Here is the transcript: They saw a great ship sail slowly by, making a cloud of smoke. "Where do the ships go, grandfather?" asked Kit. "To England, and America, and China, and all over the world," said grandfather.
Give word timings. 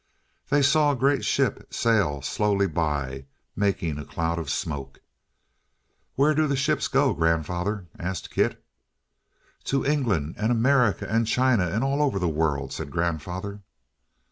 They 0.49 0.63
saw 0.63 0.89
a 0.91 0.95
great 0.95 1.23
ship 1.23 1.71
sail 1.71 2.23
slowly 2.23 2.65
by, 2.65 3.25
making 3.55 3.99
a 3.99 4.03
cloud 4.03 4.39
of 4.39 4.49
smoke. 4.49 4.99
"Where 6.15 6.33
do 6.33 6.47
the 6.47 6.55
ships 6.55 6.87
go, 6.87 7.13
grandfather?" 7.13 7.85
asked 7.99 8.31
Kit. 8.31 8.65
"To 9.65 9.85
England, 9.85 10.37
and 10.39 10.51
America, 10.51 11.07
and 11.07 11.27
China, 11.27 11.69
and 11.69 11.83
all 11.83 12.01
over 12.01 12.17
the 12.17 12.27
world," 12.27 12.73
said 12.73 12.89
grandfather. 12.89 13.61